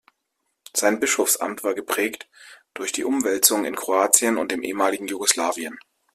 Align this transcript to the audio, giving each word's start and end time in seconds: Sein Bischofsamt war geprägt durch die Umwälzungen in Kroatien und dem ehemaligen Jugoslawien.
Sein 0.73 0.99
Bischofsamt 0.99 1.63
war 1.63 1.75
geprägt 1.75 2.27
durch 2.73 2.91
die 2.91 3.03
Umwälzungen 3.03 3.65
in 3.65 3.75
Kroatien 3.75 4.37
und 4.39 4.51
dem 4.51 4.63
ehemaligen 4.63 5.05
Jugoslawien. 5.05 5.77